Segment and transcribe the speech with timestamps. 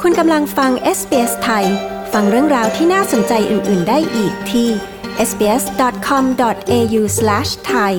[0.00, 1.66] คุณกำลังฟัง SBS ไทย
[2.12, 4.68] ฟังเรื่องราวที่น่าสนใจอื่น ๆ ได้อีกที่
[5.28, 7.94] sbs.com.au/thai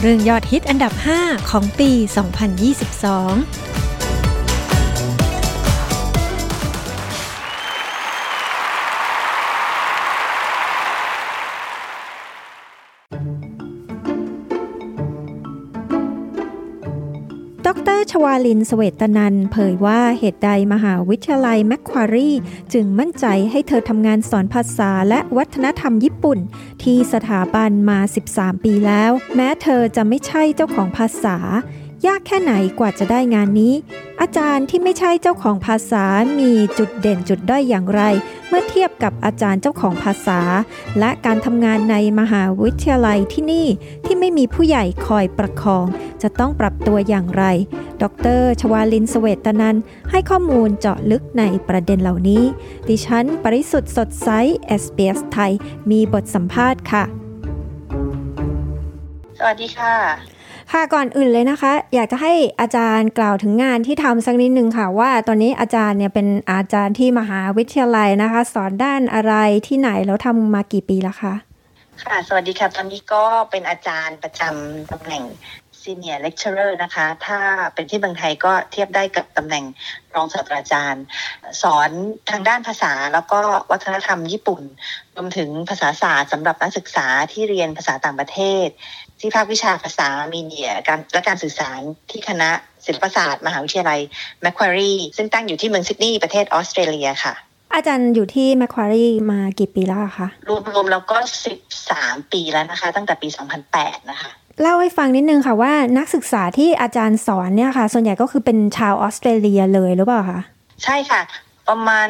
[0.00, 0.92] เรื่องยอดฮิตอันดับ
[1.22, 2.00] 5 ของปี 2022
[18.10, 22.30] ชวาลินสเวตนันเผยว่าเหตุใดมหาวิทยาลัยแมคควารี
[22.72, 26.38] จึงมั่นใจให้เธอทำงานสอนภาษาและวัฒนธรรมญี่ปุ่น
[26.82, 27.98] ที่สถาบันมา
[28.32, 31.36] 13 ปีแล้ว แม้เธอจะไม่ใช่เจ้าของภาษา
[32.06, 33.74] ยากแค่ไหนกว่าจะได้งานนี้
[34.20, 36.04] อาจารย์ที่ไม่ใช่เจ้าของภาษา
[36.38, 38.02] มีจุดเด่นจุดด้อยอย่างไร
[38.48, 40.40] เมื่อเทียบกับอาจารย์เจ้าของภาษา
[40.98, 43.66] และการทำงานในมหาวิทยาลัยที่นี่
[44.04, 45.86] ที่ไม่มีผู้ใหญ่คอยประคอง
[46.22, 47.44] จะต้องปรับตัวอย่างไร
[48.02, 48.04] ด
[48.40, 49.76] ร ชวาลินสเวตนัน
[50.10, 52.42] ให้ข้อมูลเจาะลึกในประเด็นเหล่านี้
[52.88, 54.28] ดิฉัน ปริสุทธ์สดใส
[54.82, 55.52] SBS ไทย
[55.90, 57.04] มีบทสัมภาษณ์ค่ะ
[59.38, 60.37] สวัสดีค่ะ
[60.72, 69.34] ค่ะก่อนอื่นเลยนะคะ อยากจะให้อาจารย์กล่าวถึงงานที่ทำสักนิดนึงค่ะ ว่าตอนนี้อาจารย์เนี่ยเป็นอาจารย์ที่มหาวิทยาลัยนะคะ สอนด้านอะไร
[69.66, 71.34] ที่ไหนแล้วทำมากี่ปีแล้วคะ
[72.02, 75.24] ค่ะ สวัสดีค่ะ ตอนนี้ก็เป็นอาจารย์ประจำตำแหน่ง
[75.82, 77.38] Senior Lecturer นะคะ ถ้า
[77.74, 79.64] เป็นที่เมืองไทยก็เทียบได้กับตำแหน่ง
[80.14, 81.04] รองศาสตราจารย์
[81.62, 81.90] สอน
[82.30, 84.62] ทางด้านภาษาแล้วก็วัฒนธรรมญี่ปุ่น
[85.16, 88.68] รวมถึงภาษาศาสตร์สำหรับนักศึกษาที่เรียนภาษาต่างประเทศ
[89.20, 91.80] ที่ภาควิชาภาษามีเดียการและการสื่อสาร
[92.10, 92.50] ที่คณะ
[92.86, 94.00] ศิลปศาสตร์ มหาวิทยาลัย
[94.42, 97.34] แมคควารีซึ่งตั้งอยู่ที่เมืองซิดนีย์ประเทศออสเตรเลียค่ะ
[97.74, 101.16] อาจารย์อยู่ที่แมคควารีมากี่ปีแล้วคะรวมๆแล้วก็
[101.74, 103.28] 13 ปีแล้วนะคะ ตั้งแต่ปี
[103.70, 104.30] 2008 นะคะ
[104.62, 110.40] เล่าให้ฟังนิดนึงค่ะว่านักศึกษาที่อาจารย์สอนเนี่ยค่ะ ส่วนใหญ่ก็คือเป็นชาวออสเตรเลียเลยหรือเปล่าคะ
[110.84, 111.20] ใช่ค่ะ
[111.68, 112.08] ประมาณ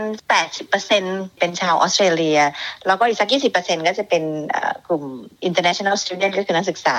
[0.69, 2.41] 80%เป็นชาวออสเตรเลีย
[2.87, 4.25] แล้วก็อีกสัก 20%ก็จะเป็น
[4.87, 5.05] กลุ่ม
[5.49, 6.97] international student ก็คือนักศึกษา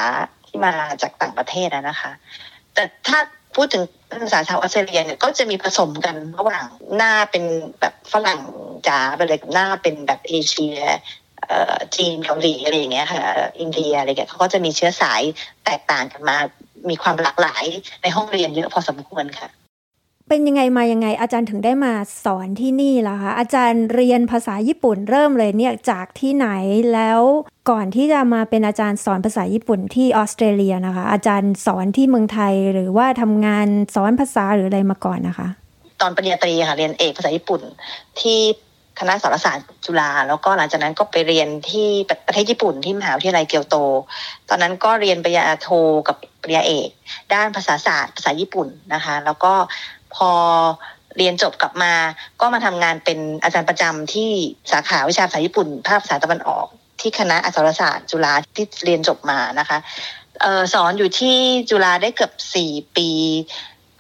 [0.48, 2.12] ที่มาจากต่างประเทศนะคะ
[2.74, 3.20] แต่ถ้า
[3.56, 6.66] พูดถึงนักศึกษาชาวออสเตรเลียเนี่ยก็จะมีผสมกันระหว่าง
[6.96, 7.44] หน้าเป็น
[7.80, 8.42] แบบฝรั่ง
[8.88, 10.78] จ๋าไปเลยกับหน้าเป็นแบบเอเชีย
[11.96, 13.22] จีนเกาหลีอะไรอย่างเงี้ยค่ะ
[13.60, 15.22] อินเดียอะไรเงี้ยเขาก็จะมีเชื้อสาย
[15.66, 16.38] แตกต่างกันมา
[16.90, 17.66] มีความหลากหลาย
[18.02, 19.50] ในห้องเรียนเยอะพอสมควรค่ะ
[20.30, 21.94] เป็นยังไงมายังไง อาจารย์ถึงได้มา
[22.26, 26.48] สอนที่นี่ล่ะคะอาจารย์เรียนภาษาญี่ปุ่นเริ่มเลยเนี่ยจากที่ไหน
[26.94, 27.22] แล้ว
[27.70, 35.48] ก่อนที่จะมาเป็นอาจารย์สอนภาษาญี่ปุ่นที่ออสเตรเลียนะคะ อาจารย์สอนที่เมืองไทยหรือว่าทำงานสอนภาษาหรืออะไรมาก่อนนะคะ
[36.02, 37.62] ตอนปริญญาตรีค่ะเรียนเอกภาษาญี่ปุ่น
[38.20, 38.40] ที่
[39.00, 41.88] คณะสารศาสตร์จุฬาแล้วก็หลังจากนั้นก็ไปเรียนที่
[42.28, 43.76] ประเทศญี่ปุ่นที่มหาวิทยาลัยเกียวโต
[44.50, 45.70] ตอนนั้นก็เรียนปริญญาโท
[46.08, 46.90] กับปริญญาเอก
[47.34, 49.54] ด้านภาษาศาสตร์ภาษาญี่ปุ่นนะคะ แล้วก็
[50.16, 50.32] พอ
[51.18, 51.94] เรียนจบกลับมา
[52.42, 54.32] ก็มาทำงานเป็นอาจารย์ประจำที่
[54.72, 56.68] สาขาวิชาภาษาญี่ปุ่น ภาคภาษาตะวันออก
[57.02, 59.78] ที่คณะอักษรศาสตร์ จุฬาที่เรียนจบมานะคะ
[60.44, 61.38] ออสอนอยู่ที่
[61.70, 63.10] จุฬาได้เกือบสี่ปี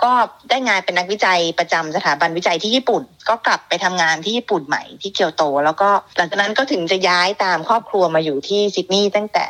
[0.04, 0.14] ก็
[0.50, 9.46] ได้งานเป็นนักวิจัยประจำสถาบันวิจัยที่ญี่ปุ่น ก็กลับไปทำงานที่ญี่ปุ่นใหม่ที่เกียวโต แล้วก็หลังจากนั้นก็ถึงจะย้ายตามครอบครัวมาอยู่ที่ซิดนีย์ตั้งแต่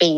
[0.00, 0.10] ปี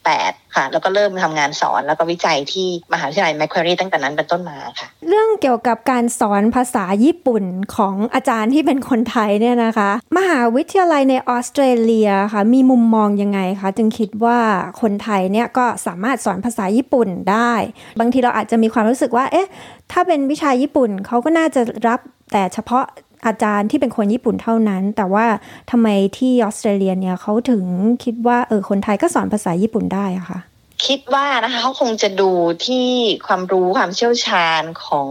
[0.00, 7.44] 2008 ค่ะ แล้วก็เริ่มทำงานสอนแล้วก็วิจัยที่มหาวิทยาลัยแมคควรีตั้งแต่นั้นเป็นต้นมาค่ะ เรื่องเกี่ยวกับการสอนภาษาญี่ปุ่น
[7.76, 14.38] ของอาจารย์ที่เป็นคนไทยเนี่ยนะคะ มหาวิทยาลัยในออสเตรเลียค่ะ มีมุมมองยังไงคะ จึงคิดว่า
[14.80, 17.52] คนไทยเนี่ยก็สามารถสอนภาษาญี่ปุ่นได้
[18.00, 19.48] บางทีเราอาจจะมีความรู้สึกว่า เอ๊ะ
[19.92, 22.00] ถ้าเป็นวิชาญี่ปุ่นเขาก็น่าจะรับ
[22.32, 22.84] แต่เฉพาะ
[23.26, 25.26] อาจารย์ที่เป็นคนญี่ปุ่นเท่านั้น แต่ว่า
[25.70, 25.88] ทำไม
[26.18, 27.64] ที่ออสเตรเลียเนี่ยเขาถึง
[28.04, 30.38] คิดว่าเออคนไทยก็สอนภาษาญี่ปุ่นได้อะคะ
[30.86, 32.30] คิดว่านะคะเขาคงจะดู
[32.66, 32.86] ที่
[33.26, 35.08] ความรู้ความเชี่ยวชาญของ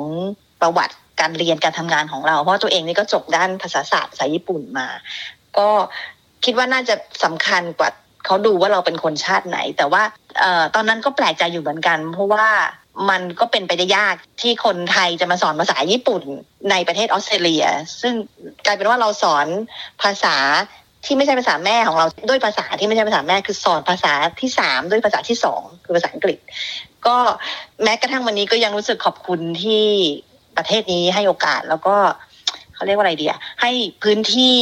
[0.62, 4.88] ประวัติการเรียนการทำงานของเรา เพราะตัวเองนี่ก็จบด้านภาษาศาสตร์ภาษาญี่ปุ่นมา
[5.58, 5.70] ก็
[6.46, 7.90] คิดว่าน่าจะสำคัญกว่า
[8.26, 10.04] เขาดูว่าเราเป็นคนชาติไหน แต่ว่า
[10.42, 12.46] ออตอนนั้นก็แปลกใจอยู่เหมือนกัน เพราะว่า
[13.10, 16.24] มันก็เป็นไปได้ยากที่คนไทยจะมาสอนภาษาญี่ปุ่น
[16.72, 17.66] ในประเทศออสเตรเลีย
[18.02, 18.14] ซึ่ง
[18.66, 19.48] กลายเป็นว่าเราสอน
[20.02, 20.36] ภาษา
[21.06, 26.40] ที่ไม่ใช่ภาษาแม่ของเราด้วยภาษาที่ไม่ใช่ภาษาแม่คือสอนภาษาที่สามด้วยภาษาที่สองคือภาษาอังกฤษ
[27.08, 27.18] ก็
[27.84, 29.86] แม้กระทั่งวันนี้ก็ยังรู้สึกขอบคุณที่
[30.58, 31.96] ประเทศนี้ให้โอกาสแล้วก็
[32.76, 33.72] เขาเรียกว่าอะไรเดีอะให้
[34.04, 34.58] พื้นที่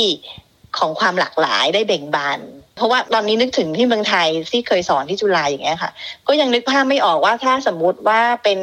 [0.78, 2.40] ของความหลากหลายได้เบ่งบาน
[2.80, 5.92] เพราะว่าตอนนี้นึกถึงที่เมืองไทยที่เคยสอนที่จุฬาอย่างเงี้ยค่ะ
[6.28, 8.60] ก็ยังนึกภาพไม่ออกว่าถ้าสมมุติว่าเป็น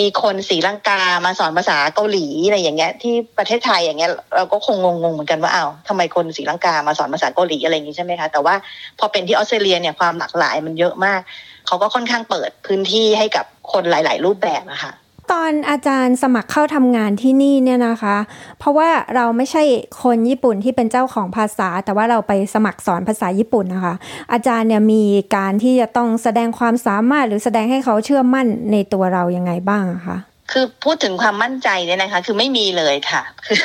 [0.00, 8.54] มีคนศรีลังกามาสอนภาษาเกาหลีอะไรอย่างเงี้ย ที่ประเทศไทยอย่างเงี้ยเราก็คงงงๆเหมือนกันว่าอ้าวทำไมคนศรีลังกามาสอนภาษาเกาหลีอะไรอย่างงี้ใช่ไหมคะแต่ว่า
[8.98, 11.20] พอเป็นที่ออสเตรเลียเนี่ยความหลากหลายมันเยอะมาก
[11.66, 14.92] เขาก็ค่อนข้างเปิดพื้นที่ให้กับคนหลาย ๆ รูปแบบอะค่ะ
[15.32, 18.16] ตอนอาจารย์สมัครเข้าทำงานที่นี่เนี่ยนะคะ
[18.58, 19.62] เพราะว่าเราไม่ใช่
[20.02, 23.94] คนญี่ปุ่นที่เป็นเจ้าของภาษา แต่ว่าเราไปสมัครสอนภาษาญี่ปุ่นนะคะ
[24.32, 25.04] อาจารย์เนี่ยมี
[25.36, 30.18] การที่จะต้องแสดงความสามารถหรือแสดงให้เขาเชื่อมั่นในตัวเรายังไงบ้างคะ
[30.52, 33.58] คือพูดถึงความมั่นใจเนี่ยนะคะ คือไม่มีเลยค่ะ คือ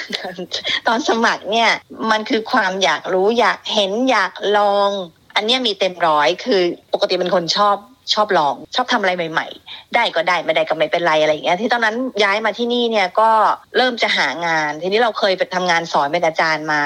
[0.87, 1.69] ตอนสมัครเนี่ย
[2.11, 4.89] มันคือความอยากรู้อยากเห็นอยากลอง
[5.35, 6.61] อันนี้มีเต็มร้อยคือ
[6.93, 7.75] ปกติเป็นคนชอบ
[8.13, 13.29] ชอบลอง ชอบทำอะไรใหม่ ๆ ได้ก็ได้ไม่ได้ก็ไม่เป็นไรอะไรอย่างเงี้ยที่ตอนนั้นย้ายมาที่นี่เนี่ยก็
[13.77, 16.81] เริ่มจะหางาน ทีนี้เราเคยไปทำงานสอนเป็นอาจารย์มา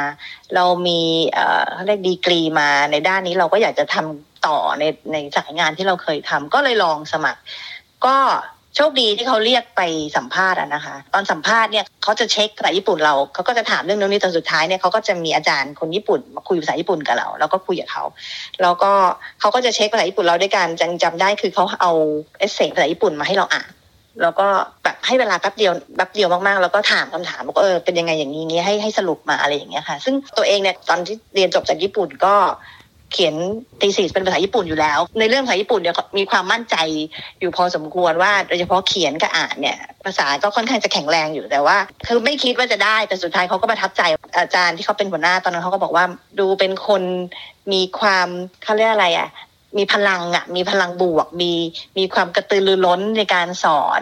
[0.56, 1.02] เรามี
[1.34, 7.42] เอ่อเขาเรียกดีกรีมาในด้านนี้เราก็อยากจะทำต่อในในสายงานที่เราเคยทำก็เลยลองสมัคร
[8.06, 8.18] ก็
[8.76, 9.82] โชคดีที่เขาเรียกไป
[10.18, 18.04] สัมภาษณ์นะคะ ตอนสัมภาษณ์เนี่ยเขาจะเช็คภาษาญี่ปุ่นเราเขาก็จะถามเรื่องนู้นนี้ตอนสุดท้ายเนี่ยเขาก็จะมีอาจารย์คนญี่ปุ่นมาคุยภาษาญี่ปุ่นกับเราแล้วก็คุยกับเขา
[18.62, 18.92] แล้วก็
[19.40, 21.94] เขาก็จะเช็คภาษาญี่ปุ่นเราด้วยการจังจำได้คือเขาเอา
[22.40, 23.70] เอเซภาษาญี่ปุ่นมาให้เราอ่าน
[24.22, 24.48] แล้วก็
[24.84, 32.36] แบบให้เวลาแป๊บเดียวแป๊บเดียวมากๆ แล้วก็ถามคำถามบอกเออเป็นยังไงอย่างนี้ให้ให้สรุปมาอะไรอย่างเงี้ยค่ะ ซึ่งตัวเองเนี่ยตอนที่เรียนจบจากญี่ปุ่นก็
[33.16, 33.36] เขียน
[33.82, 36.76] ตีสีเป็นภาษาญี่ปุ่นอยู่แล้ว ในเรื่องภาษาญี่ปุ่นเนี่ยมีความมั่นใจ
[37.40, 41.78] อยู่พอสมควรว่าโดยเฉพาะเขียนกับอ่านเนี่ยภาษาก็ค่อนข้างจะแข็งแรงอยู่แต่ว่า
[42.08, 44.02] คือไม่คิดว่าจะได้แต่สุดท้ายเขาก็ประทับใจ
[44.38, 46.06] อาจารย์ที่เขาเป็นหัวหน้าตอนนั้นเขาก็บอกว่า
[46.40, 47.04] ดูเป็นคน
[47.74, 48.28] มีความ
[48.64, 49.30] เขาเรียกอะไรอะ
[49.78, 51.52] มีพลังอะมีพลังบวกมี
[51.98, 54.02] มีความกระตือรือร้นในการสอน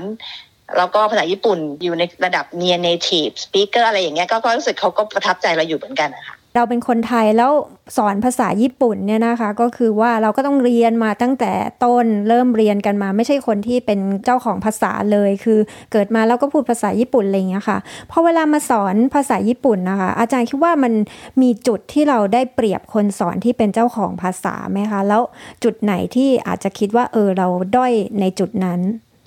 [0.78, 7.52] แล้วก็ภาษาญี่ปุ่นอยู่ในระดับ near native speaker อะไรอย่างเงี้ยก็รู้สึกเขาก็ประทับใจเราอยู่เหมือนกันนะคะ เราเป็นคนไทยแล้ว
[7.98, 11.52] สอนภาษาญี่ปุ่นเนี่ยนะคะก็คือว่าเราก็ต้องเรียนมาตั้งแต่
[11.84, 15.60] ต้นเริ่มเรียนกันมา ไม่ใช่คนที่เป็นเจ้าของภาษาเลย คือ
[15.92, 17.78] เกิดมาแล้วก็พูดภาษาญี่ปุ่นอะไรอย่างเงี้ยค่ะ
[18.12, 20.94] พอเวลามาสอนภาษาญี่ปุ่นนะคะ อาจารย์คิดว่ามัน
[21.42, 25.22] มีจุดที่เราได้เปรียบคนสอนที่เป็นเจ้าของภาษาไหมคะ แล้ว
[25.64, 28.82] จุดไหนที่อาจจะคิดว่าเออเราด้อยในจุดนั้น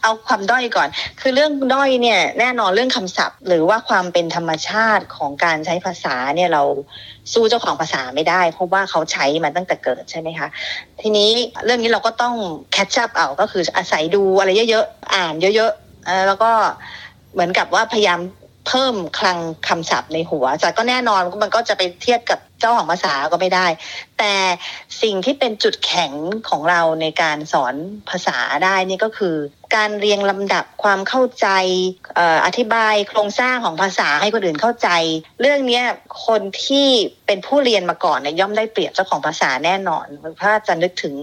[0.07, 0.89] เอาความด้อยก่อน
[1.21, 6.63] คือเรื่องด้อยเนี่ยแน่นอนเรื่องคำศัพท์ หรือว่าความเป็นธรรมชาติของการใช้ภาษาเนี่ยเรา
[7.33, 10.49] สู้เจ้าของภาษาไม่ได้ เพราะว่าเขาใช้มาตั้งแต่เกิดใช่ไหมคะ
[11.01, 11.31] ทีนี้
[11.65, 12.35] เรื่องนี้เราก็ต้อง
[12.73, 16.51] catch up เอาก็คืออาศัยดูอะไรเยอะๆอ่านเยอะๆแล้วก็
[17.33, 18.21] เหมือนกับว่าพยายาม
[18.69, 19.39] เพิ่มคลัง
[19.69, 23.67] คำศัพท์ในหัวแต่ก็แน่นอนมันก็จะไปเทียบกับเจ้าของภาษาก็ไม่ได้
[24.19, 24.35] แต่
[25.03, 26.13] สิ่งที่เป็นจุดแข็ง
[26.49, 27.75] ของเราในการสอน
[28.11, 29.37] ภาษาได้นี่ก็คือ
[29.77, 31.49] การเรียงลำดับความเข้าใจ
[32.47, 34.89] อธิบายโครงสร้างของภาษาให้คนอื่นเข้าใจ
[35.41, 35.83] เรื่องนี้
[36.27, 36.89] คนที่
[37.27, 40.07] เป็นผู้เรียนมาก่อนเนี่ยย่อมได้เปรียบเจ้าของภาษาแน่นอน
[40.37, 41.15] เพราะจะนึกถึง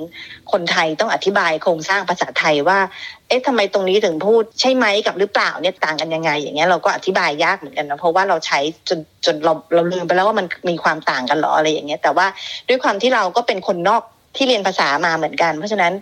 [0.52, 2.80] คนไทยต้องอธิบายโครงสร้างภาษาไทยว่า
[3.28, 8.60] เอ๊ะทำไมตรงนี้ถึงพูดใช่ไหมกับหรือเปล่าเนี่ยต่างกันยังไง อย่างเงี้ยเราก็อธิบายยากเหมือนกันนะเพราะว่าเราใช้
[8.90, 12.28] จนจนเราเราลืมไปแล้วว่ามันมีความต่างกันหรออะไรอย่างเงี้ยแต่ว่า
[12.70, 14.04] ด้วยความที่เราก็เป็นคนนอก
[14.36, 15.94] ที่เรียนภาษามาเหมือนกัน เพราะฉะนั้น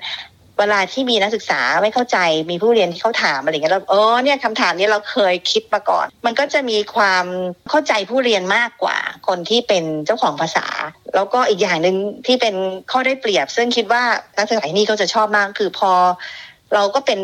[0.59, 2.17] เวลาที่มีนักศึกษาไม่เข้าใจ
[2.49, 7.25] มีผู้เรียนที่เขาถามอะไรเงี้ยเราเออเนี่ยคำถามนี้เราเคยคิดมาก่อน มันก็จะมีความ
[7.69, 8.97] เข้าใจผู้เรียนมากกว่า
[9.27, 10.67] คนที่เป็นเจ้าของภาษา
[11.15, 11.95] แล้วก็อีกอย่างหนึ่ง
[12.25, 12.55] ที่เป็น
[12.91, 14.03] ข้อได้เปรียบ ซึ่งคิดว่า
[14.37, 15.91] นักศึกษาที่นี่เขาจะชอบมากคือพอ
[16.73, 17.19] เราก็เป็น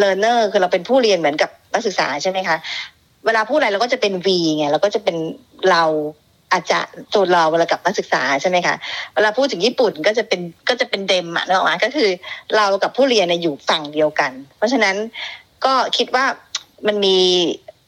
[0.00, 2.56] learner คือเราเป็นผู้เรียนเหมือนกับนักศึกษาใช่ไหมคะ
[3.26, 5.16] เวลาพูดอะไรเราก็จะเป็น V ไงเราก็จะเป็น
[5.70, 5.84] เรา
[6.52, 6.78] อาจจะ
[7.14, 8.74] ตัวเราเวลากับนักศึกษาใช่ไหมคะ
[9.14, 12.08] เวลาพูดถึงญี่ปุ่นก็จะเป็นก็จะเป็นเดมอะเนอะก็คือ
[12.56, 14.96] เรากับผู้เรียนอยู่ฝั่งเดียวกัน เพราะฉะนั้น
[15.64, 16.24] ก็คิดว่า
[16.86, 17.18] มันมี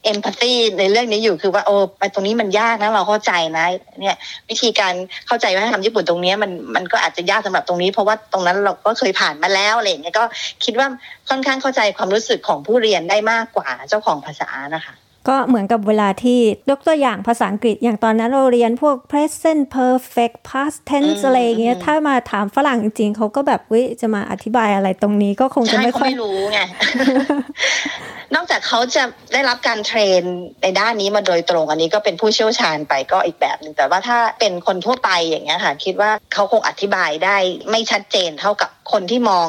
[0.05, 3.67] เอมพัตตีในเรื่องนี้อยู่คือว่าโอ้ไปตรงนี้มันยากนะเราเข้าใจนะ
[4.01, 4.17] เนี่ย
[4.51, 4.95] วิธีการ
[5.27, 10.25] เข้าใจว่าทำญี่ปุ่นตรงนี้มันมันก็อาจจะยากสำหรับตรงนี้ เพราะว่าตรงนั้นเราก็เคยผ่านมาแล้วอะไรอย่างเงี้ยก็
[10.65, 10.87] คิดว่า
[11.29, 14.95] ค่อนข้างเข้าใจความรู้สึกของผู้เรียนได้มากกว่าเจ้าของภาษานะคะ
[15.29, 26.59] ก็เหมือนกับเวลาที่ยกตัวอย่างภาษาอังกฤษอย่างตอนนั้นเราเรียนพวก present perfect past tense อะไรเงี้ยถ้ามาถามฝรั่งจริงเขาก็แบบวิจะมาอธิบายอะไรตรงนี้ก็คงจะไม่ค่อยรู้ไง
[28.35, 30.23] นอกจากเขาจะได้รับการเทรน
[30.63, 37.37] ในด้านนี้มาโดยตรงอันนี้ก็เป็นผู้เชี่ยวชาญไปก็อีกแบบหนึ่งแต่ว่าถ้าเป็นคนทั่วไปอย่างเงี้ยค่ะ คิดว่าเขาคงอธิบายได้
[37.71, 39.49] ไม่ชัดเจนเท่ากับ คนที่มอง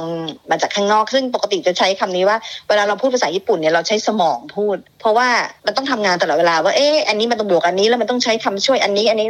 [0.50, 5.28] มาจากข้างนอกซึ่งปกติจะใช้คำนี้ว่าเวลาเราพูดภาษาญี่ปุ่นเนี่ยเราใช้สมองพูด เพราะว่า
[5.66, 9.28] มันต้องทำงานตลอดเวลาว่าเอ๊ะอันนี้มันต้องบวกอันนี้แล้วมันต้องใช้คำช่วยอันนี้อันนี้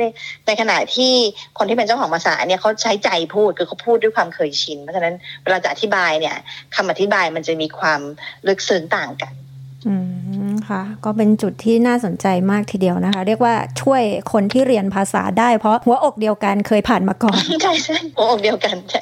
[0.47, 1.11] ในขณะที่
[1.57, 6.35] คนที่เป็นเจ้าของภาษาเนี่ยเขาใช้ใจพูดคือเขาพูดด้วยความเคยชิน เพราะฉะนั้นเวลาจะอธิบายเนี่ย
[6.75, 8.01] คำอธิบายมันจะมีความ
[8.47, 9.33] ลึกซึ้งต่างกัน
[9.87, 19.01] อืมนะคะก็เป็นจุดที่น่าสนใจมากทีเดียวนะคะ เรียกว่าช่วยคนที่เรียนภาษาได้เพราะหัวอกเดียวกันเคยผ่านมาก่อน ใช่ใช่หัวอกเดียวกันใช่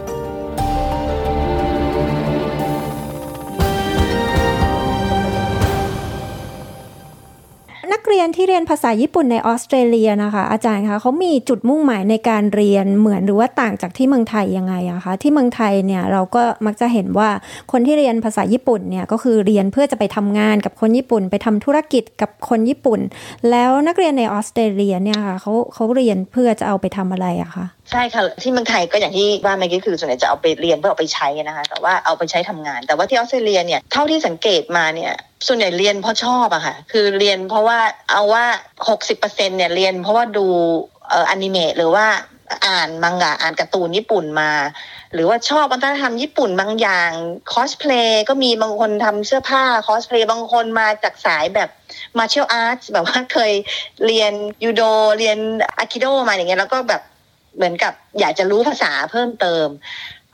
[8.21, 17.29] ยนที่เรียนภาษาญี่ปุ่นในออสเตรเลียนะคะ อาจารย์คะเขามีจุดมุ่งหมายในการเรียนเหมือนหรือว่าต่างจากที่เมืองไทยยังไงอะคะที่เมืองไทยเนี่ยเราก็มักจะเห็นว่า
[17.71, 22.99] คนที่เรียนภาษาญี่ปุ่นเนี่ยก็คือเรียนเพื่อจะไปทำงานกับคนญี่ปุ่น ไปทำธุรกิจกับคนญี่ปุ่น
[23.49, 35.13] แล้วนักเรียนในออสเตรเลียเนี่ยค่ะเขาเขาเรียนเพื่อจะเอาไปทำอะไรอะคะใช่ค่ะที่เมืองไทยก็อย่างที่ว่าเมื่อกี้คือส่วนใหญ่จะเอาไปเรียนเพื่อเอาไปใช้นะคะแต่ว่าเอาไปใช้ทำงาน แต่ว่าที่ออสเตรเลียเนี่ยเท่าที่สังเกตมาเนี่ย
[35.47, 37.79] ส่วนใหญ่เรียนเพราะชอบอะค่ะ คือเรียนเพราะว่า
[38.11, 38.45] เอาว่า
[38.97, 40.45] 60%เนี่ยเรียนเพราะว่าดู
[41.09, 42.05] เอ่ออนิเมะหรือว่า
[42.65, 44.51] อ่านมังงะอ่านการ์ตูนญี่ปุ่นมา
[45.13, 47.09] หรือว่าชอบวัฒนธรรมญี่ปุ่นบางอย่าง
[47.53, 51.69] คอสเพลย์ก็มีบางคนทำเสื้อผ้าคอสเพลย์บางคนมาจากสายแบบ
[52.17, 53.53] martial art แบบว่าเคย
[54.05, 54.33] เรียน
[54.63, 54.81] ยูโด
[55.19, 55.37] เรียน
[55.77, 57.01] ไอคิโดมาอย่างเงี้ยแล้วก็แบบ
[57.55, 59.67] เหมือนกับอยากจะรู้ภาษาเพิ่มเติม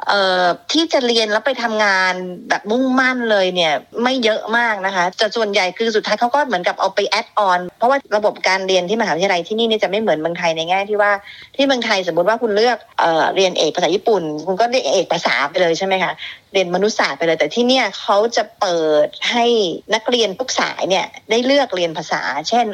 [0.05, 2.13] เอ่อที่จะเรียนแล้วไปทำงาน
[2.49, 3.73] แบบมุ่งมั่นเลยเนี่ย
[4.03, 11.11] ไม่เยอะมากนะคะแต่ส่วนใหญ่คือสุดท้ายเขาก็เหมือนกับเอาไปแอดออนเพราะว่าระบบการเรียนที่มหาวิทยาลัยที่นี่เนี่ยจะไม่เหมือนเมืองไทยในแง่ที่ว่า
[11.55, 16.11] ที่เมืองไทยสมมติว่าคุณเลือกเอ่อเรียนเอกภาษาญี่ปุ่น คุณก็เรียนเอกภาษาไปเลยใช่ไหมคะ
[16.53, 19.45] เรียนมนุษยศาสตร์ไปเลย แต่ที่เนี่ยเขาจะเปิดให้
[19.93, 22.65] นักเรียนทุกสายเนี่ยได้เลือกเรียนภาษา เช่น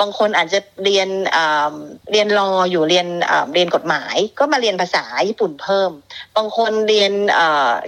[0.00, 1.08] บางคนอาจจะเรียน
[2.12, 3.06] เรียนรออยู่เรียน
[3.54, 5.90] เรียนกฎหมาย ก็มาเรียนภาษาญี่ปุ่นเพิ่ม
[6.36, 7.12] บางคนเรียน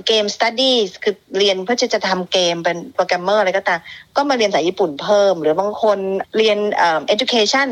[0.07, 3.81] game study คือเรียนเพื่อจะจะทำเกมเป็นโปรแกรมเมอร์อะไรก็ตาม
[4.17, 5.99] ก็มาเรียนภาษาญี่ปุ่นเพิ่ม หรือบางคน
[6.37, 7.69] เรียนเอ่อ education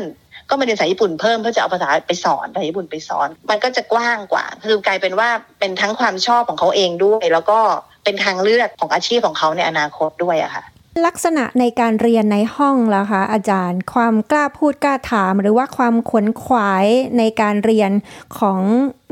[0.51, 5.29] ก็มาเรียนภาษาญี่ปุ่นเพิ่มเพื่อจะเอาภาษาไปสอนภาษาญี่ปุ่นไปสอน มันก็จะกว้างกว่า คือกลายเป็นว่า
[5.59, 7.59] เป็นทั้งความชอบของเขาเองด้วย แล้วก็
[8.03, 10.63] เป็นทางเลือกของอาชีพของเขาในอนาคตด้วยอะค่ะ
[11.05, 16.85] ลักษณะในการเรียนในห้องล่ะคะอาจารย์ ความกล้าพูดกล้าถาม หรือว่าความขวนขวาย
[17.17, 17.91] ในการเรียน
[18.39, 18.59] ของ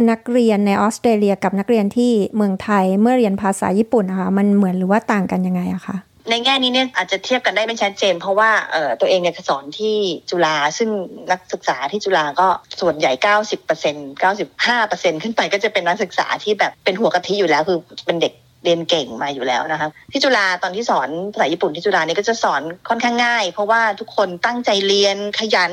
[0.10, 5.98] นักเรียนในออสเตรเลียกับนักเรียนที่เมืองไทยเมื่อเรียนภาษาญี่ปุ่นนะคะมันเหมือนหรือว่าต่างกันยังไงอะคะ
[6.30, 9.96] ในแง่นี้เนี่ยอาจจะเทียบกันได้ไม่ชัดเจน เพราะว่าเอ่อตัวเองเนี่ยสอนที่
[10.30, 10.90] จุฬาซึ่ง
[11.32, 12.48] นักศึกษาที่จุฬาก็
[12.82, 13.12] ส่วนใหญ่
[13.42, 14.10] 90เปอร์เซ็นต์
[14.52, 25.72] 95เปอร์เซ็นต์ขึ้นไปก็จะเป็นนักศึกษาที่แบบเป็นหัวกะทิอยู่แล้วคือเป็นเด็ก เรียนเก่งมาอยู่แล้วนะคะที่จุฬาตอนที่สอนภาษาญี่ปุ่นที่จุฬาเนี่ยก็จะสอนค่อนข้างง่าย เพราะว่าทุกคนตั้งใจเรียนขยัน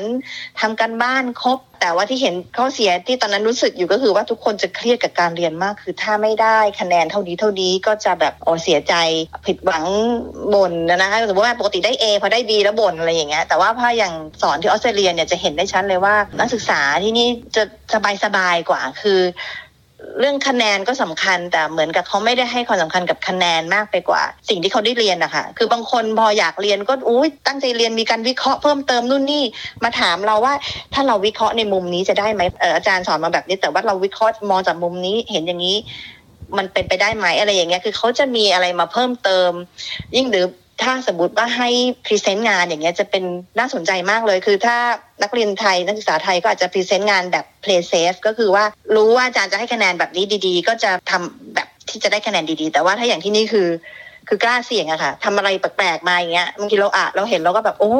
[0.59, 8.93] ทำการบ้านครบ แต่ว่าที่เห็นข้อเสียที่ตอนนั้นรู้สึกอยู่ก็คือว่าทุกคนจะเครียดกับการเรียนมาก คือถ้าไม่ได้คะแนนเท่านี้เท่านี้ก็จะแบบโอเสียใจ
[9.45, 9.85] ผิดหวัง
[10.53, 17.63] บ่นนะคะสมมติว่าปกติได้ A พอได้ B แล้วบ่นอะไรอย่างเงี้ยแต่ว่าพออย่างสอนที่ออสเตรเลียเนี่ยจะเห็นได้ชัดเลยว่านักศึกษาที่นี่จะ
[18.23, 19.19] สบายๆกว่าคือ
[20.19, 29.43] เรื่องคะแนนก็สำคัญแต่เหมือนกับเขาไม่ได้ให้ความสำคัญกับคะแนนมากไปกว่า สิ่งที่เขาได้เรียนนะคะคือบางคนพออยากเรียนก็อุ้ยตั้งใจเรียนมีการวิเคราะห์เพิ่มเติมนู่นนี่
[29.83, 30.53] มาถามเราว่า
[30.93, 32.41] ถ้าเราวิเคราะห์ในมุมนี้จะได้ไหม
[32.75, 35.77] อาจารย์สอนมาแบบนี้ แต่ว่าเราวิเคราะห์มองจากมุมนี้เห็นอย่างนี้
[36.57, 39.51] มันเป็นไปได้ไหมอะไรอย่างเงี้ยคือเขาจะมีอะไรมาเพิ่มเติม
[40.15, 40.45] ยิ่งหรือ
[40.81, 41.69] ถ้าสมมติว่าให้
[42.05, 43.23] present งานอย่างเงี้ยจะเป็น
[43.59, 44.77] น่าสนใจมากเลย คือถ้า
[45.23, 48.63] นักเรียนไทยนักศึกษาไทยก็อาจจะ present งานแบบ play safe ก็คือว่า
[48.95, 53.67] รู้ว่าอาจารย์จะให้คะแนนแบบนี้ดีๆ ก็จะทำแบบที่จะได้คะแนนดีๆ แต่ว่าถ้าอย่างที่นี่คือ
[54.27, 57.93] คือกล้าเสี่ยงอะค่ะทำอะไรแปลกๆมาอย่างเงี้ยบางทีเราอะเราเห็นเราก็แบบโอ้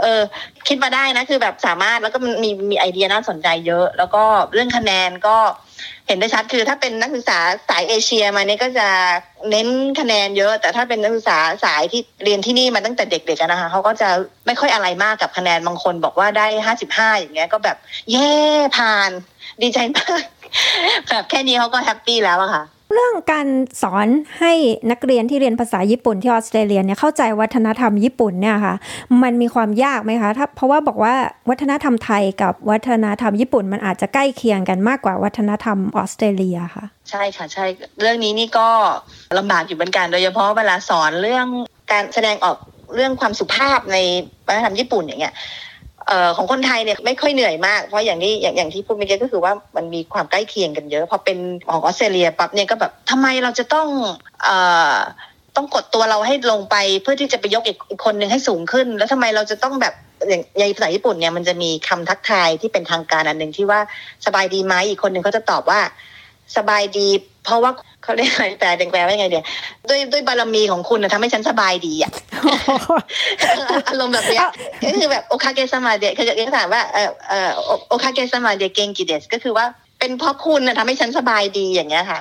[0.00, 0.22] เออ
[0.68, 5.36] คิดมาได้นะคือแบบสามารถแล้วก็มีมีไอเดียน่าสนใจเยอะ แล้วก็เรื่องคะแนนก็
[6.06, 8.88] เห็นได้ชัดคือถ้าเป็นนักศึกษาสายเอเชียมาเนี่ยก็จะ
[9.50, 9.68] เน้น
[10.00, 14.08] คะแนนเยอะ แต่ถ้าเป็นนักศึกษาสายที่เรียนที่นี่มาตั้งแต่เด็กๆนะคะเขาก็จะ
[14.46, 17.76] ไม่ค่อยอะไรมากกับคะแนนบางคนบอกว่าได้ห้าสิบห้าอย่างเงี้ยก็แบบ
[18.10, 18.32] เย่
[18.76, 19.10] ผ่าน
[19.62, 20.22] ดีใจมาก
[21.08, 23.46] แบบแค่นี้เขาก็แฮปปี้แล้วอะค่ะ เรื่องการ
[23.82, 24.08] สอน
[24.40, 24.52] ให้
[24.90, 28.74] นักเรียนที่เรียนภาษาญี่ปุ่นที่ออสเตรเลียเนี่ยเข้าใจวัฒนธรรมญี่ปุ่นเนี่ยค่ะ
[29.22, 31.14] มันมีความยากไหมคะถ้าเพราะว่าบอกว่า
[31.50, 37.66] วัฒนธรรมไทยกับวัฒนธรรมญี่ปุ่น มันอาจจะใกล้เคียงกันมากกว่าวัฒนธรรมออสเตรเลียค่ะ ใช่ค่ะใช่
[38.00, 38.68] เรื่องนี้นี่ก็
[39.38, 41.46] ลำบากอยู่เหมือนกันโดยเฉพาะเวลาสอนเรื่อง
[41.92, 42.56] การแสดงออก
[42.94, 43.96] เรื่องความสุภาพใน
[44.46, 45.34] วัฒนธรรมญี่ปุ่นอย่างเงี้ย
[46.36, 51.38] ของคนไทยเนี่ยไม่ค่อยเหนื่อยมาก เพราะอย่างที่อย่างอย่างที่พูดเมื่อกี้ก็คือว่ามันมีความใกล้เคียงกันเยอะ พอเป็น
[51.70, 53.88] ของออสเตรเลียปั๊บเนี่ยก็แบบทำไมเราจะต้อง
[54.42, 54.56] เอ่
[54.92, 54.96] อ
[55.56, 59.94] ต้องกดตัวเราให้ลงไปเพื่อที่จะไปยกอีกอีกคนหนึ่งให้สูงขึ้น แล้วทำไมเราจะต้องแบบ
[60.28, 63.80] อย่างในภาษาญี่ปุ่นเนี่ยมันจะมีคำทักทายที่เป็นทางการอันหนึ่งที่ว่า
[64.26, 65.80] สบายดีไหมอีกคนหนึ่งเขาจะตอบว่า
[66.56, 67.08] สบายดี
[67.44, 67.70] เพราะว่า
[68.02, 69.44] เขาเรียกอะไรแปลแปลว่าไงเดีย
[69.88, 72.12] ด้วยด้วยบารมีของคุณนะทำให้ฉันสบายดีอะ
[73.88, 74.46] อารมณ์แบบเนี้ย
[74.84, 77.50] ก็คือแบบโอคาเกะสมาเดะคือจะถามว่าเออเออ
[77.88, 79.66] โอคาเกะสมาเดะเกงกิเดสก็คือว่า
[79.98, 82.20] เป็นเพราะคุณนะทำให้ฉันสบายดีอย่างเงี้ยค่ะ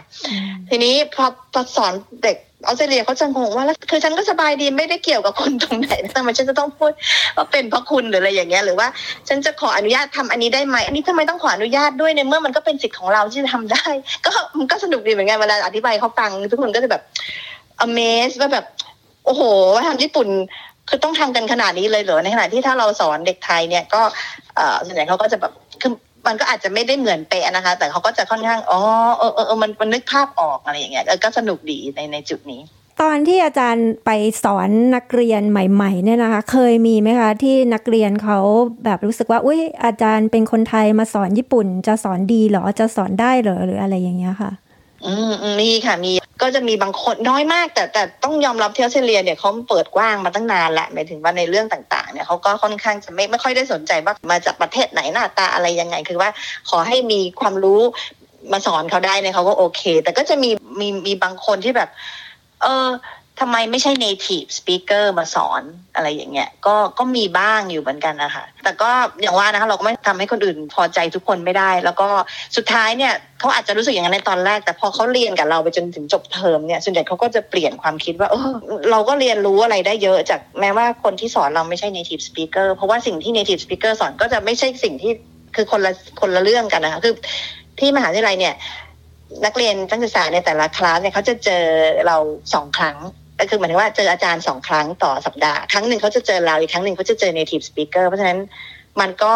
[0.70, 6.92] ทีนี้พอพอสอนเด็ก ออสเตรเลียเขาจะงงว่าแล้วคือฉันก็สบายดีไม่ได้เกี่ยวกับคนตรงไหนทำไมฉันจะต้องพูด
[7.36, 8.88] ว่าเป็นเพราะคุณหรืออะไรอย่างเงี้ยหรือว่า
[9.28, 13.86] ฉันจะขออนุญาตทำอันนี้ได้ไหมอันนี้ทำไมต้องขออนุญาตด้วยในเมื่อมันก็เป็นสิทธิ์ของเราที่จะทำได้
[14.26, 17.02] ก็มันก็สนุกดีเหมือนกันเวลาอธิบายเขาฟัง ทุกคนก็จะแบบ
[17.86, 18.66] amaze ว่าแบบ
[19.26, 19.42] โอ้โห
[19.74, 20.28] ว่าทำญี่ปุ่น
[20.90, 24.02] คือต้องทำกันขนาดนี้เลยเหรอในขณะที่ถ้าเราสอนเด็กไทยเนี่ยก็
[24.86, 25.92] ส่วนใหญ่เขาก็จะแบบคือ
[26.28, 28.80] มันก็อาจจะไม่ได้เหมือนเป๊ะนะคะ แต่เขาก็จะค่อนข้างอ๋อ
[29.18, 32.62] เออเออมันมันนึกภาพออกอะไรอย่างเงี้ยก็สนุกดีในในจุดนี้
[33.02, 34.12] ตอนที่อาจารย์ไป
[34.44, 38.40] สอนนักเรียนใหม่ๆเนี่ยนะคะ เคยมีไหมคะที่นักเรียนเขา
[38.86, 44.52] แบบรู้สึกว่าอุ้ยอาจารย์เป็นคนไทยมาสอนญี่ปุ่น จะสอนดีหรอจะสอนได้หรอหรืออะไรอย่างเงี้ยค่ะ
[45.06, 56.30] อืมมีค่ะมีก็จะมีบางคนน้อยมาก แต่แต่ต้องยอมรับที่ออสเตรเลียเนี่ยเขาเปิดกว้างมาตั้งนานแหละหมายถึงว่าในเรื่องต่างๆเนี่ยเขาก็ค่อนข้างจะไม่ไม่ค่อยได้สนใจว่ามาจากประเทศไหนหน้าตาอะไรยังไง คือว่า
[56.70, 57.82] ขอให้มีความรู้
[58.52, 61.90] มาสอนเขาได้เนี่ยเขาก็โอเค แต่ก็จะมีมีมีบางคนที่แบบ
[62.62, 62.88] เออ
[63.40, 65.62] ทำไมไม่ใช่ native speaker มาสอน
[65.96, 68.90] อะไรอย่างเงี้ยก็ก็มีบ้างอยู่เหมือนกันนะคะแต่ก็
[69.22, 72.08] อย่างว่านะคะเราก็ไม่ทำให้คนอื่นพอใจทุกคนไม่ได้ แล้วก็
[72.58, 78.50] สุดท้ายเนี่ยเขาอาจจะรู้สึกอย่างนั้นในตอนแรก แต่พอเขาเรียนกับเราไปจนถึงจบเทอมเนี่ยส่วนใหญ่เขาก็จะเปลี่ยนความคิดว่าเออ
[78.92, 85.12] เราก็เรียนรู้อะไรได้เยอะจากแม้ว่าคนที่สอนเราไม่ใช่ native speaker เพราะว่าสิ่งที่ native speaker สอนก็จะไม่ใช่สิ่งที่
[85.56, 85.92] คือคนละ
[86.22, 87.14] คนละเรื่องกันนะคะคือ
[87.80, 88.56] ที่มหาวิทยาลัยเนี่ย
[89.46, 91.64] นักเรียนนักศึกษาในแต่ละคลาสเนี่ยเขาจะเจอ
[92.08, 92.18] เรา
[92.54, 92.98] สองครั้ง
[93.40, 98.40] ก็คือหมายถึงว่าเจออาจารย์สองครั้งต่อสัปดาห์ครั้งหนึ่งเขาจะเจอเราอีกครั้งหนึ่งเขาจะเจอ native speaker เพราะฉะนั้น
[99.00, 99.34] มันก็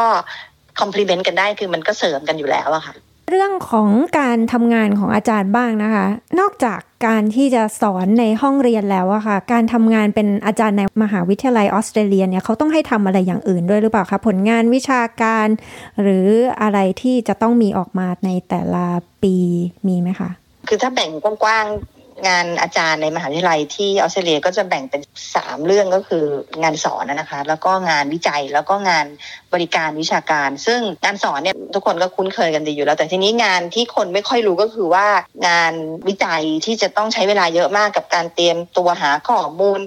[0.79, 2.95] complement กันได้คือมันก็เสริมกันอยู่แล้วอะค่ะ
[3.29, 6.05] เรื่องของการทำงานของอาจารย์บ้างนะคะ
[6.39, 15.48] นอกจากการที่จะสอนในห้องเรียนแล้วอะค่ะ การทำงานเป็นอาจารย์ในมหาวิทยาลัยออสเตรเลียเนี่ยเขาต้องให้ทำอะไรอย่างอื่นด้วยหรือเปล่าคะผลงานวิชาการ
[16.01, 16.27] หรือ
[16.62, 18.86] อะไรที่จะต้องมีออกมาในแต่ละ
[19.24, 19.36] ปี
[19.88, 20.29] มีไหมคะ
[20.67, 21.93] คือถ้าแบ่งกว้างๆ
[22.27, 25.01] งานอาจารย์ในมหาวิทยาลัยที่ออสเตรเลียก็จะแบ่งเป็น
[25.36, 26.25] สามเรื่องก็คือ
[26.62, 29.06] งานสอนนะคะ แล้วก็งานวิจัยแล้วก็งาน
[29.53, 35.08] บริการวิชาการ ซึ่งงานสอนเนี่ยทุกคนก็คุ้นเคยกันดีอยู่แล้ว แต่ทีนี้งานที่คนไม่ค่อยรู้ก็คือว่า
[35.48, 35.74] งาน
[36.08, 39.80] วิจัยที่จะต้องใช้เวลาเยอะมากกับการเตรียมตัวหาข้อมูล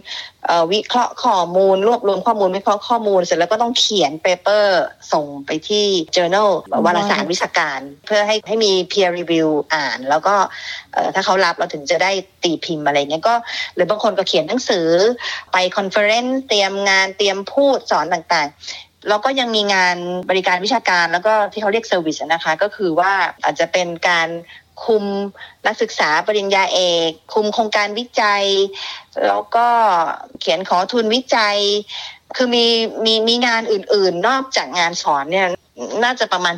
[0.73, 6.51] วิเคราะห์ข้อมูล รวบรวมข้อมูลวิเคราะห์ข้อมูล เสร็จแล้วก็ต้องเขียนเปเปอร์ส่งไปที่ journal
[6.85, 10.35] วารสารวิชาการ เพื่อให้ให้มี peer review อ่าน แล้วก็
[11.15, 12.11] ถ้าเขารับเราถึงจะได้
[12.43, 13.35] ตีพิมพ์อะไรเงี้ยก็
[13.75, 14.89] หรือบางคนก็เขียนหนังสือ
[15.53, 19.97] ไป conference เตรียมงานเตรียมพูดสอนต่างๆแล้วก็ยังมีงาน
[20.31, 23.13] บริการวิชาการแล้วก็ที่เขาเรียก service นะคะ ก็คือว่า
[23.45, 24.29] อาจจะเป็นการ
[24.85, 25.05] คุม
[25.67, 28.45] นักศึกษาปริญญาเอก คุมโครงการวิจัย
[29.27, 29.67] แล้วก็
[30.41, 31.59] เขียนขอทุนวิจัย
[32.37, 32.67] คือมี
[33.05, 35.47] มีมีงานอื่น ๆ นอกจากงานสอนเนี่ย
[36.05, 36.55] น่าจะประมาณ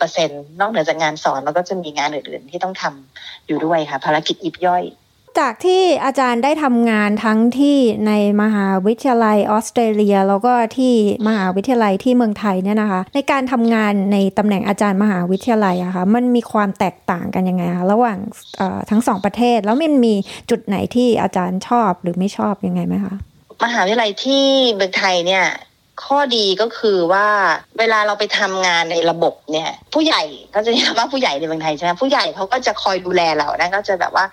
[0.00, 0.26] 60%
[0.60, 4.82] นอกเหนือจากงานสอน แล้วก็จะมีงานอื่น ๆ ที่ต้องทำอยู่ด้วยค่ะ ภารกิจยิบย่อย
[5.40, 10.94] จากที่อาจารย์ได้ทำงานทั้งที่ในมหาวิทยาลัยออสเตรเลีย แล้วก็ที่
[11.28, 18.18] มหาวิทยาลัยที่เมืองไทยเนี่ยนะคะ ในการทำงานในตำแหน่งอาจารย์มหาวิทยาลัยอะคะ่ะมันมีความแตกต่างกันยังไงคะระหว่าง
[18.90, 20.14] ทั้งสองประเทศแล้วมันมี
[20.50, 23.14] จุดไหนที่อาจารย์ชอบหรือไม่ชอบยังไงไหมคะ
[23.64, 25.44] มหาวิทยาลัยที่เมืองไทยเนี่ย
[26.04, 27.26] ข้อดีก็คือว่า
[27.78, 30.22] เวลาเราไปทำงานในระบบเนี่ย ผู้ใหญ่
[30.54, 34.24] ก็จะเรียกว่าผู้ใหญ่ในเมืองไทยใช่ไหมผู้ใหญ่เขาก็จะคอยดูแลเรานะก็จะแบบว่า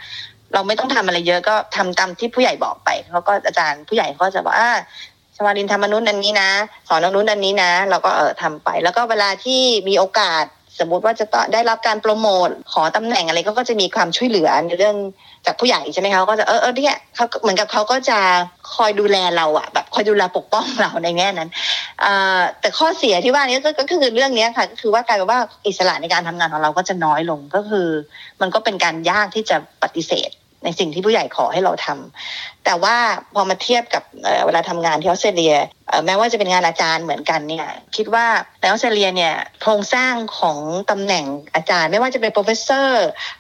[0.54, 4.72] เราไม่ต้องทำอะไรเยอะก็ทำตามที่ผู้ใหญ่บอกไปเขาก็อาจารย์ผู้ใหญ่ก็จะบอกอ่า
[5.36, 6.50] ชวารินทำมนุษย์อันนี้นะ
[6.88, 10.46] สอนมนุษย์อันนี้นะ เราก็เออทำไป แล้วก็เวลาที่มีโอกาส
[10.80, 14.96] สมมุติว่าจะได้รับการโปรโมทขอตำแหน่งอะไรก็ก็จะมีความช่วยเหลือในเรื่อง
[15.46, 18.20] จากผู้ใหญ่ใช่ไหมคะก็จะเออเออเนี่ยเขาเหมือนกับเขาก็จะ
[18.76, 21.50] คอยดูแลเราอะแบบคอยดูแลปกป้องเราในแง่นั้น
[22.60, 27.88] แต่ข้อเสียที่ว่านี้ก็คือเรื่องนี้ค่ะก็คือว่ากลายเป็นว่าอิสระในการทำงานของเราก็จะน้อยลงก็คือ
[28.42, 30.30] มันก็เป็นการยากที่จะปฏิเสธ
[30.64, 32.96] ในสิ่งที่ผู้ใหญ่ขอให้เราทำแต่ว่า
[33.36, 34.04] พอมาเทียบกับ
[34.46, 35.56] เวลาทำงานที่ออสเตรเลีย
[36.06, 38.26] แม้ว่าจะเป็นงานอาจารย์เหมือนกันเนี่ยคิดว่า
[38.60, 40.58] ในออสเตรเลียเนี่ยโครงสร้างของ
[40.92, 42.90] ตำแหน่งอาจารย์ ไม่ว่าจะเป็น professor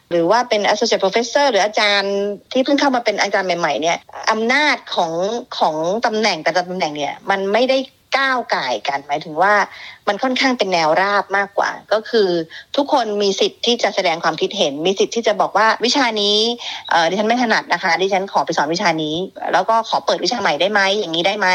[0.09, 2.15] หรือว่าเป็น associate professor หรืออาจารย์
[2.51, 3.97] ที่เพิ่งเข้ามาเป็นอาจารย์ใหม่ๆเนี่ย
[4.31, 5.11] อำนาจของ
[5.57, 7.77] ของตำแหน่งแต่ละตำแหน่งเนี่ยมันไม่ได้
[8.19, 9.53] ก้าวไก่กันหมายถึงว่า
[10.07, 12.29] มันค่อนข้างเป็นแนวราบมากกว่า ก็คือ
[12.75, 16.37] ทุกคนมีสิทธิ์ที่จะแสดงความคิดเห็น มีสิทธิ์ที่จะบอกว่าวิชานี้
[17.09, 19.15] ดิฉันไม่ถนัดนะคะ ดิฉันขอไปสอนวิชานี้
[19.53, 21.47] แล้วก็ขอเปิดวิชาใหม่ได้ไหมอย่างนี้ได้ไหม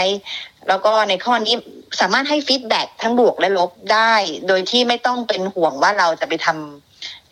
[0.69, 1.55] แล้วก็ในข้อนี้
[2.01, 4.15] สามารถให้ฟีดแบ็ทั้งบวกและลบได้
[4.49, 6.59] โดยที่ไม่ต้องเป็นห่วงว่าเราจะไปทำ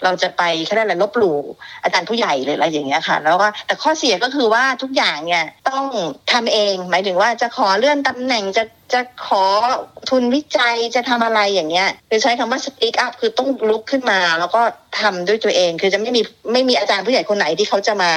[0.05, 1.39] เราจะไปแค่ได้อะไรลบหลู่
[1.83, 5.85] อาจารย์ผู้ใหญ่เลยอะไรอย่างเงี้ยค่ะ แล้วก็แต่ข้อเสียก็คือว่าทุกอย่างเนี่ยต้อง
[6.33, 8.63] ทำเอง หมายถึงว่าจะขอเลื่อนตำแหน่งจะ
[8.93, 9.45] จะขอ
[10.11, 14.61] ทุนวิจัยจะทำอะไรอย่างเงี้ยคือใช้คำว่า speak up คือต้องลุกขึ้นมา แล้วก็
[15.01, 18.13] ทำด้วยตัวเอง คือจะไม่มีไม่มีอาจารย์ผู้ใหญ่คนไหนที่เขาจะมา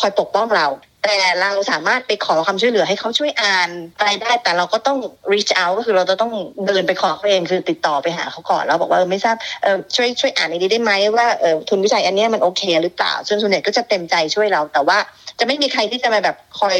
[0.00, 0.68] คอยปกป้องเรา
[1.04, 4.96] แต่เราสามารถไปขอความช่วยเหลือให้เขาช่วยอ่านอะไรได้แต่เราก็ต้อง
[5.32, 6.32] reach out ก็คือเราจะต้อง
[6.66, 14.98] เดินไปขอเขาเองคือติดต่อไปหาเขาก่อนแล้วบอกว่าไม่ทราบเออช่วยช่วยอ่านในนี้ได้ไหมว่าเออทุนวิจัยอันนี้มันโอเคหรือเปล่าส่วนส่วนใหญ่ก็จะเต็มใจช่วยเรา แต่ว่า
[15.38, 16.76] จะไม่มีใครที่จะมาแบบคอย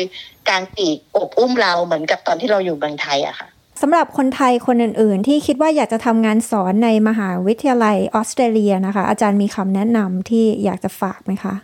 [0.48, 3.48] กางปีกอบอุ้มเราเหมือนกับตอนที่เราอยู่เมืองไทยอะค่ะ
[3.83, 11.55] สำหรับคนไทยคนอื่นๆ ที่คิดว่าอยากจะทำงานสอนในมหาวิทยาลัยออสเตรเลียนะคะ อาจารย์มีคำแนะนำที่อยากจะฝากไหมคะ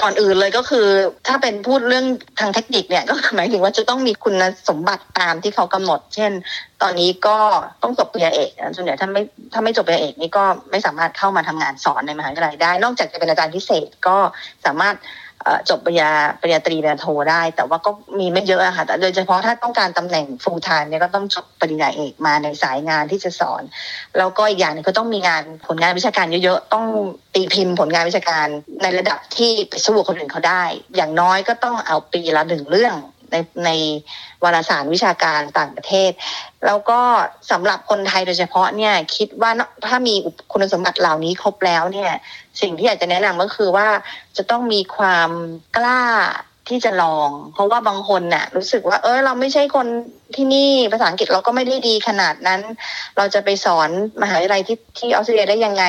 [0.00, 0.86] ก่อนอื่นเลยก็คือ
[1.26, 2.06] ถ้าเป็นพูดเรื่อง
[2.40, 4.34] ทางเทคนิคเนี่ยก็หมายถึงว่าจะต้องมีคุณ
[4.68, 6.32] สมบัติตามที่เขากำหนด เช่น
[6.82, 7.38] ตอนนี้ก็
[7.82, 14.16] ต้องจบปริญญาเอกส่วนใหญ่ถ้าไม่ถ้าไม่จบปริญญาเอกนี่ก็ไม่สามารถเข้ามาทำงานสอนในมหาวิทยาลัยได้ นอกจากจะเป็นอาจารย์พิเศษก็
[14.66, 14.96] สามารถ
[15.68, 23.62] จบปริญญาปริญญาตรีปริญญาโทได้ แต่ว่าก็มีไม่เยอะอะค่ะแต่โดยเฉพาะถ้าต้องการตำแหน่ง full time เนี่ยก็ต้องจบปริญญาเอกมาในสายงานที่จะสอน
[24.18, 26.84] แล้วก็อีกอย่างนึงก็ต้องมีงานผลงานวิชาการเยอะๆ ต้อง
[27.34, 28.46] ตีพิมพ์ผลงานวิชาการ
[28.82, 30.62] ในระดับที่ไปสู้คนอื่นเขาได้
[30.96, 32.96] อย่างน้อยก็ต้องเอาปีละหนึ่งเรื่อง
[33.32, 33.70] ในใน
[34.44, 36.10] วารสารวิชาการต่างประเทศ
[36.66, 37.00] แล้วก็
[37.50, 39.50] สำหรับคนไทยโดยเฉพาะเนี่ยคิดว่า
[39.88, 40.14] ถ้ามี
[40.52, 42.10] คุณสมบัติเหล่านี้ครบแล้วเนี่ย
[42.60, 43.88] สิ่งที่อยากจะแนะนำก็คือว่า
[44.36, 45.30] จะต้องมีความ
[45.76, 46.02] กล้า
[46.68, 49.86] ที่จะลอง เพราะว่าบางคนน่ะ รู้สึกว่า เออเราไม่ใช่คน
[50.34, 52.60] ที่นี่ภาษาอังกฤษเราก็ไม่ได้ดีขนาดนั้น
[53.16, 53.88] เราจะไปสอน
[54.22, 55.84] มหาวิทยาลัยที่ที่ออสเตรเลียได้ยังไง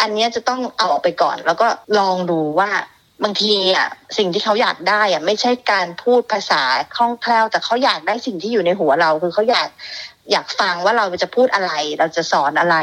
[0.00, 2.70] อันนี้จะต้องเอาออกไปก่อน แล้วก็ลองดูว่า
[3.24, 6.62] บางทีอะสิ่งที่เขาอยากได้อะไม่ใช่การพูดภาษา
[6.96, 9.68] คล่องแคล่ว แต่เขาอยากได้สิ่งที่อยู่ในหัวเรา คือเขาอยาก
[10.32, 12.76] อยากฟังว่าเราจะพูดอะไร เราจะสอนอะไร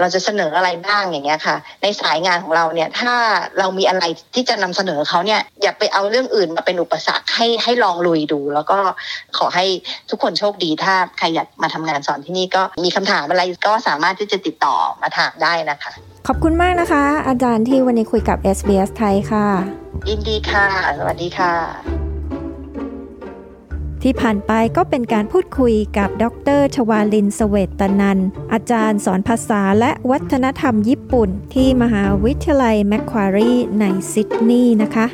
[0.00, 3.14] เราจะเสนออะไรบ้างอย่างเงี้ยค่ะ ในสายงานของเราเนี่ยถ้า
[3.58, 8.78] เรามีอะไรที่จะนำเสนอเขาเนี่ยอย่าไปเอาเรื่องอื่นมาเป็นอุปสรรคให้ให้ลองลุยดู แล้วก็
[9.38, 9.66] ขอให้
[10.10, 15.92] ทุกคนโชคดี ถ้าใครอยากมาทำงานสอนที่นี่ก็มีคำถามอะไรก็สามารถที่จะติดต่อมาถามได้นะคะ
[16.28, 19.46] ขอบคุณมากนะคะ อาจารย์ที่วันนี้คุยกับ SBS ไทยค่ะ
[20.08, 20.66] ยินดีค่ะ
[20.98, 22.09] สวัสดีค่ะ
[24.02, 26.24] ที่ผ่านไปก็เป็นการพูดคุยกับด
[26.58, 28.18] รชวาลินสเวตนัน
[28.52, 35.06] อาจารย์สอนภาษาและวัฒนธรรมญี่ปุ่น ที่มหาวิทยาลัยแมคควารีในซิดนีย์นะคะ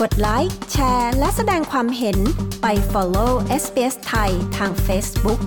[0.00, 2.18] กดไลค์แชร์ และแสดงความเห็น
[2.62, 3.32] ไป follow
[3.62, 5.40] SBS ไทยทาง Facebook